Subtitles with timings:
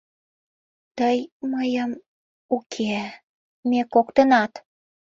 [0.97, 1.17] Тый
[1.51, 1.91] мыйым...
[2.55, 2.97] уке...
[3.69, 4.51] ме коктынат...